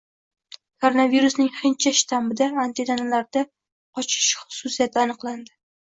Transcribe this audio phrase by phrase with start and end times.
[0.85, 5.55] Koronavirusning «hindcha» shtammida antitanalardan qochish xususiyati aniqlandi